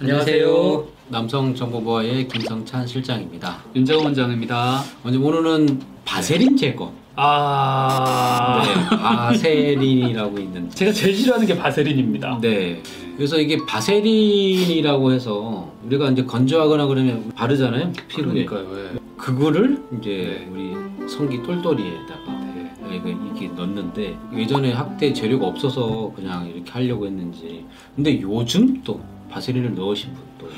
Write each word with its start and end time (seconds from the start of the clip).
안녕하세요. 0.00 0.86
남성정보부의 1.08 2.28
김성찬 2.28 2.86
실장입니다. 2.86 3.64
윤정원 3.74 4.06
원장입니다. 4.06 4.80
먼저 5.02 5.20
오늘은 5.20 5.80
바세린 6.04 6.56
제거. 6.56 6.92
아, 7.16 8.62
네, 8.64 8.96
바세린이라고 8.96 10.38
있는데. 10.38 10.70
제가 10.70 10.92
제일 10.92 11.16
싫어하는 11.16 11.48
게 11.48 11.58
바세린입니다. 11.58 12.38
네. 12.40 12.80
그래서 13.16 13.40
이게 13.40 13.58
바세린이라고 13.66 15.10
해서 15.10 15.72
우리가 15.84 16.10
이제 16.10 16.24
건조하거나 16.24 16.86
그러면 16.86 17.32
바르잖아요. 17.34 17.92
피부에. 18.06 18.44
그러니까요. 18.44 18.78
예. 18.94 18.98
그거를 19.16 19.82
이제 19.98 20.46
네. 20.46 20.48
우리 20.52 21.08
성기 21.08 21.42
똘똘이에다가 21.42 22.32
네. 22.54 22.72
이거 22.94 23.08
이렇게 23.08 23.48
넣는데 23.48 24.16
예전에 24.36 24.72
학대 24.74 25.12
재료가 25.12 25.44
없어서 25.48 26.12
그냥 26.14 26.48
이렇게 26.48 26.70
하려고 26.70 27.04
했는지 27.06 27.64
근데 27.96 28.20
요즘 28.22 28.80
또 28.84 29.00
바세린을 29.30 29.74
넣으신 29.74 30.12
분도 30.12 30.52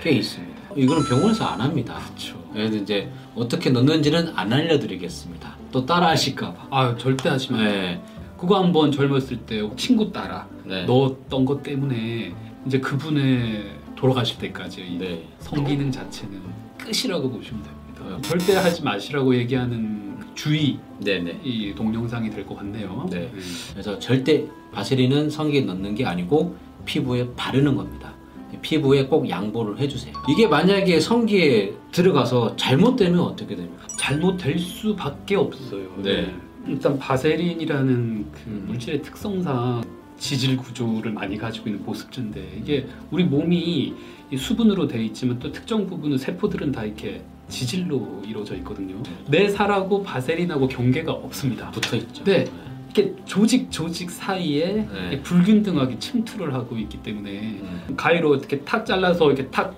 꽤 0.00 0.10
있습니다. 0.10 0.62
이거는 0.76 1.04
병원에서 1.04 1.44
안 1.44 1.60
합니다. 1.60 2.00
그렇죠. 2.06 2.36
그래서 2.52 2.76
이제 2.76 3.10
어떻게 3.34 3.70
넣는지는 3.70 4.32
안 4.34 4.52
알려드리겠습니다. 4.52 5.56
또 5.70 5.86
따라 5.86 6.08
하실까봐. 6.08 6.66
아, 6.70 6.96
절대 6.96 7.28
하시면 7.28 7.60
안 7.60 7.66
돼요. 7.66 7.82
네. 7.82 8.02
그거 8.38 8.58
한번 8.60 8.90
젊었을 8.90 9.38
때 9.46 9.60
친구 9.76 10.10
따라 10.12 10.48
네. 10.64 10.84
넣었던 10.84 11.44
것 11.44 11.62
때문에 11.62 12.34
이제 12.66 12.80
그분의 12.80 13.76
돌아가실 13.96 14.38
때까지 14.38 14.80
이 14.82 14.98
네. 14.98 15.28
성기능 15.38 15.90
자체는 15.90 16.40
끝이라고 16.78 17.30
보시면 17.30 17.62
됩니다. 17.62 18.16
어. 18.16 18.20
절대 18.20 18.54
하지 18.56 18.82
마시라고 18.82 19.36
얘기하는 19.36 20.11
주의 20.34 20.78
네네. 21.04 21.40
이 21.44 21.74
동영상이 21.74 22.30
될 22.30 22.46
것 22.46 22.56
같네요. 22.56 23.06
네. 23.10 23.30
그래서 23.72 23.98
절대 23.98 24.44
바세린은 24.72 25.30
성기에 25.30 25.62
넣는 25.62 25.94
게 25.94 26.04
아니고 26.04 26.56
피부에 26.84 27.28
바르는 27.36 27.76
겁니다. 27.76 28.12
피부에 28.60 29.06
꼭 29.06 29.28
양보를 29.28 29.78
해주세요. 29.78 30.12
이게 30.28 30.46
만약에 30.46 31.00
성기에 31.00 31.72
들어가서 31.90 32.54
잘못되면 32.56 33.18
어떻게 33.20 33.56
됩니까? 33.56 33.86
잘못될 33.98 34.58
수밖에 34.58 35.36
없어요. 35.36 35.88
네. 36.02 36.32
일단 36.66 36.98
바세린이라는 36.98 38.26
그 38.32 38.40
음. 38.46 38.64
물질의 38.68 39.02
특성상 39.02 39.82
지질 40.18 40.56
구조를 40.56 41.12
많이 41.12 41.36
가지고 41.36 41.68
있는 41.70 41.84
보습제인데 41.84 42.58
이게 42.62 42.86
우리 43.10 43.24
몸이 43.24 43.94
이 44.30 44.36
수분으로 44.36 44.86
돼 44.86 45.04
있지만 45.06 45.38
또 45.40 45.50
특정 45.50 45.86
부분은 45.86 46.16
세포들은 46.18 46.70
다 46.72 46.84
이렇게 46.84 47.22
지질로 47.48 48.22
이루어져 48.26 48.54
있거든요. 48.56 48.96
내 49.28 49.48
살하고 49.48 50.02
바세린하고 50.02 50.68
경계가 50.68 51.12
없습니다. 51.12 51.70
붙어 51.70 51.96
있죠. 51.96 52.24
네. 52.24 52.46
이렇게 52.94 53.14
조직 53.24 53.70
조직 53.70 54.10
사이에 54.10 54.86
네. 54.92 55.22
불균등하게 55.22 55.98
침투를 55.98 56.52
하고 56.52 56.76
있기 56.76 57.02
때문에 57.02 57.30
음. 57.62 57.94
가위로 57.96 58.36
이렇게 58.36 58.60
탁 58.60 58.84
잘라서 58.84 59.26
이렇게 59.32 59.48
탁 59.50 59.74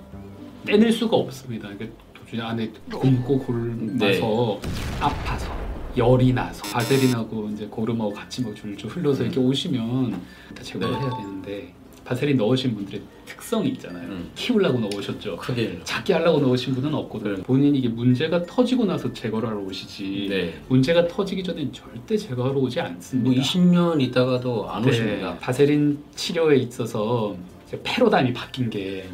떼낼 0.65 0.91
수가 0.91 1.15
없습니다. 1.15 1.69
이게 1.71 1.91
도저히 2.13 2.41
안에 2.41 2.71
곰고 2.91 3.39
골마서 3.39 4.59
아파서 4.99 5.55
열이 5.95 6.33
나서 6.33 6.61
바세린하고 6.63 7.49
이제 7.53 7.67
고름하고 7.67 8.11
같이 8.11 8.41
뭐 8.41 8.53
줄줄 8.53 8.89
흘러서 8.89 9.23
이렇게 9.23 9.39
오시면 9.39 10.11
다 10.53 10.61
제거를 10.63 10.93
네. 10.93 10.99
해야 10.99 11.09
되는데 11.17 11.73
바세린 12.05 12.37
넣으신 12.37 12.75
분들의 12.75 13.01
특성이 13.25 13.69
있잖아요. 13.69 14.07
음. 14.07 14.29
키우려고 14.35 14.79
넣으셨죠. 14.79 15.37
크게. 15.37 15.79
작게 15.83 16.13
하려고 16.13 16.39
넣으신 16.39 16.75
분은 16.75 16.93
없거든요. 16.93 17.43
본인이 17.43 17.79
이게 17.79 17.89
문제가 17.89 18.43
터지고 18.43 18.85
나서 18.85 19.11
제거를 19.11 19.49
하러 19.49 19.59
오시지 19.59 20.27
네. 20.29 20.53
문제가 20.69 21.07
터지기 21.07 21.43
전엔 21.43 21.73
절대 21.73 22.15
제거하러 22.15 22.59
오지 22.59 22.79
않습니다. 22.79 23.29
뭐 23.29 23.39
20년 23.41 23.99
있다가도 24.01 24.69
안 24.69 24.83
네, 24.83 24.89
오십니다. 24.89 25.37
바세린 25.39 25.97
치료에 26.15 26.57
있어서 26.57 27.35
패러다임이 27.83 28.33
바뀐 28.33 28.69
게 28.69 29.09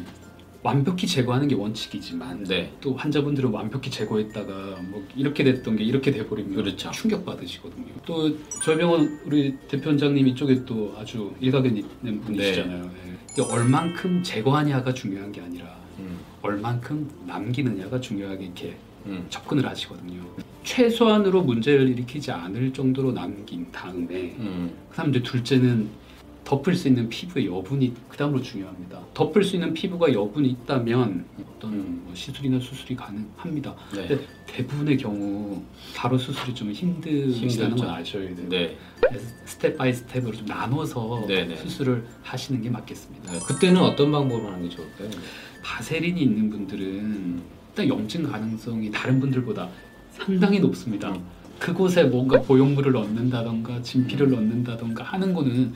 완벽히 0.62 1.06
제거하는 1.06 1.48
게 1.48 1.54
원칙이지만 1.54 2.44
네. 2.44 2.72
또 2.80 2.94
환자분들은 2.94 3.50
완벽히 3.50 3.90
제거했다가 3.90 4.80
뭐 4.90 5.04
이렇게 5.16 5.42
됐던 5.42 5.76
게 5.76 5.84
이렇게 5.84 6.12
돼버리면 6.12 6.54
그렇죠. 6.54 6.90
충격 6.92 7.24
받으시거든요. 7.24 7.86
또 8.06 8.36
저희 8.62 8.76
병원 8.76 9.20
우리 9.24 9.56
대표 9.68 9.90
원장님 9.90 10.26
이쪽에 10.28 10.64
또 10.64 10.94
아주 10.96 11.34
일가견 11.40 11.76
있는 11.76 12.20
분이시잖아요. 12.20 12.82
네. 12.82 12.90
근데 13.34 13.52
얼만큼 13.52 14.22
제거하냐가 14.22 14.94
중요한 14.94 15.32
게 15.32 15.40
아니라 15.40 15.76
음. 15.98 16.18
얼만큼 16.42 17.10
남기느냐가 17.26 18.00
중요하게 18.00 18.44
이렇게 18.44 18.76
음. 19.06 19.26
접근을 19.30 19.66
하시거든요. 19.66 20.22
최소한으로 20.62 21.42
문제를 21.42 21.88
일으키지 21.88 22.30
않을 22.30 22.72
정도로 22.72 23.10
남긴 23.12 23.66
다음에 23.72 24.36
음. 24.38 24.72
그다음 24.90 25.10
이제 25.10 25.20
둘째는 25.24 25.88
덮을 26.44 26.74
수 26.74 26.88
있는 26.88 27.08
피부의 27.08 27.46
여분이 27.46 27.94
그 28.08 28.16
다음으로 28.16 28.42
중요합니다. 28.42 29.00
덮을 29.14 29.44
수 29.44 29.56
있는 29.56 29.72
피부가 29.72 30.12
여분이 30.12 30.48
있다면 30.48 31.24
어떤 31.56 32.04
뭐 32.04 32.14
시술이나 32.14 32.58
수술이 32.58 32.96
가능합니다. 32.96 33.74
네. 33.94 34.08
근데 34.08 34.26
대부분의 34.46 34.98
경우 34.98 35.62
바로 35.94 36.18
수술이 36.18 36.54
좀 36.54 36.72
힘들죠. 36.72 37.76
건 37.76 37.88
아셔야 37.88 38.34
돼요. 38.34 38.48
네. 38.48 38.76
step 39.44 39.76
by 39.76 39.92
step으로 39.92 40.32
좀 40.32 40.46
나눠서 40.46 41.24
네네. 41.28 41.56
수술을 41.56 42.04
하시는 42.22 42.60
게 42.60 42.70
맞겠습니다. 42.70 43.32
네. 43.32 43.38
그때는 43.46 43.80
어떤 43.80 44.10
방법으로 44.10 44.48
하는 44.48 44.68
게 44.68 44.74
좋을까요? 44.74 45.10
바세린이 45.62 46.22
있는 46.22 46.50
분들은 46.50 47.40
일단 47.70 47.88
염증 47.88 48.24
가능성이 48.24 48.90
다른 48.90 49.20
분들보다 49.20 49.68
상당히 50.10 50.58
높습니다. 50.58 51.10
음. 51.10 51.24
그곳에 51.62 52.02
뭔가 52.02 52.40
보형물을 52.40 52.90
넣는다던가 52.90 53.80
진피를 53.82 54.30
넣는다던가 54.30 55.04
하는 55.04 55.32
거는 55.32 55.72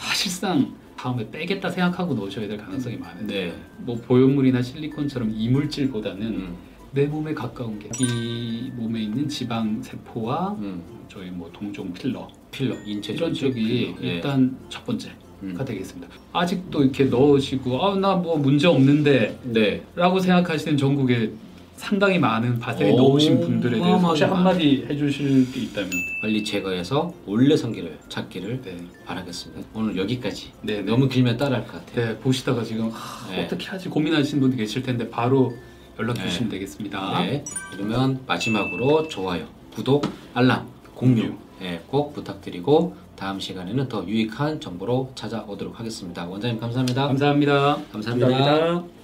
사실상 0.00 0.74
다음에 0.96 1.28
빼겠다 1.30 1.70
생각하고 1.70 2.14
넣으셔야 2.14 2.46
될 2.48 2.58
가능성이 2.58 2.96
많은데 2.98 3.46
네. 3.46 3.54
뭐 3.78 3.96
보형물이나 3.96 4.60
실리콘처럼 4.62 5.32
이물질보다는 5.34 6.22
음. 6.26 6.56
내 6.92 7.06
몸에 7.06 7.32
가까운 7.34 7.78
게 7.78 7.88
이 7.98 8.70
몸에 8.74 9.00
있는 9.02 9.28
지방 9.28 9.82
세포와 9.82 10.52
음. 10.60 10.82
저희 11.08 11.30
뭐 11.30 11.50
동종 11.52 11.92
필러 11.92 12.28
필러, 12.50 12.74
인체 12.84 13.12
이런 13.14 13.32
쪽이 13.32 13.94
필러. 13.94 14.08
예. 14.08 14.14
일단 14.16 14.56
첫 14.68 14.84
번째가 14.84 15.14
음. 15.42 15.54
되겠습니다. 15.64 16.08
아직도 16.32 16.82
이렇게 16.84 17.04
넣으시고 17.04 17.82
아나뭐 17.82 18.38
문제 18.38 18.66
없는데 18.66 19.38
네. 19.44 19.82
라고 19.94 20.18
생각하시는 20.18 20.76
전국에 20.76 21.32
상당히 21.76 22.18
많은 22.18 22.58
바세린 22.58 22.94
오, 22.94 23.08
넣으신 23.08 23.40
분들에 23.40 23.78
대해서 23.78 23.98
혹시 23.98 24.24
어마어마하게 24.24 24.64
한마디 24.64 24.86
해주실 24.88 25.52
게 25.52 25.60
있다면 25.60 25.90
빨리 26.20 26.42
제거해서 26.42 27.12
원래 27.26 27.56
성기를 27.56 27.98
찾기를 28.08 28.62
네. 28.62 28.76
바라겠습니다. 29.04 29.68
오늘 29.74 29.96
여기까지. 29.96 30.52
네, 30.62 30.76
네. 30.76 30.82
너무 30.82 31.08
길면 31.08 31.36
따라할 31.36 31.66
것 31.66 31.86
같아요. 31.86 32.06
네, 32.06 32.18
보시다가 32.18 32.64
지금 32.64 32.90
하, 32.90 33.30
네. 33.30 33.44
어떻게 33.44 33.66
하지 33.66 33.88
고민하시는 33.88 34.40
분들 34.40 34.58
계실 34.58 34.82
텐데 34.82 35.08
바로 35.08 35.52
연락 35.98 36.14
네. 36.14 36.24
주시면 36.24 36.50
되겠습니다. 36.50 37.20
네. 37.20 37.44
그러면 37.72 38.20
마지막으로 38.26 39.08
좋아요, 39.08 39.46
구독, 39.74 40.06
알람, 40.34 40.66
공유 40.94 41.34
네, 41.60 41.82
꼭 41.86 42.14
부탁드리고 42.14 42.96
다음 43.16 43.40
시간에는 43.40 43.88
더 43.88 44.04
유익한 44.06 44.60
정보로 44.60 45.12
찾아오도록 45.14 45.78
하겠습니다. 45.78 46.26
원장님 46.26 46.60
감사합니다. 46.60 47.06
감사합니다. 47.08 47.78
감사합니다. 47.92 48.95